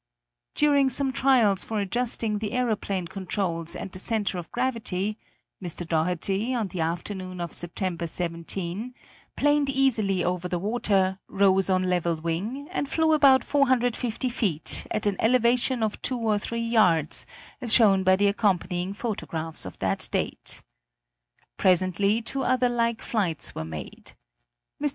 During 0.55 0.89
some 0.89 1.11
trials 1.13 1.63
for 1.63 1.79
adjusting 1.79 2.39
the 2.39 2.53
aeroplane 2.53 3.05
controls 3.05 3.75
and 3.75 3.91
the 3.91 3.99
center 3.99 4.39
of 4.39 4.51
gravity, 4.51 5.15
Mr. 5.63 5.87
Doherty, 5.87 6.55
on 6.55 6.69
the 6.69 6.81
afternoon 6.81 7.39
of 7.39 7.53
September 7.53 8.07
17, 8.07 8.95
planed 9.37 9.69
easily 9.69 10.23
over 10.23 10.47
the 10.47 10.57
water, 10.57 11.19
rose 11.27 11.69
on 11.69 11.83
level 11.83 12.15
wing, 12.15 12.67
and 12.71 12.89
flew 12.89 13.13
about 13.13 13.43
450 13.43 14.27
feet, 14.29 14.87
at 14.89 15.05
an 15.05 15.17
elevation 15.19 15.83
of 15.83 16.01
2 16.01 16.17
or 16.17 16.39
3 16.39 16.59
yards, 16.59 17.27
as 17.61 17.71
shown 17.71 18.03
by 18.03 18.15
the 18.15 18.25
accompanying 18.25 18.95
photographs 18.95 19.67
of 19.67 19.77
that 19.77 20.09
date. 20.11 20.63
Presently 21.57 22.23
two 22.23 22.41
other 22.41 22.69
like 22.69 23.03
flights 23.03 23.53
were 23.53 23.63
made. 23.65 24.13
Mr. 24.81 24.89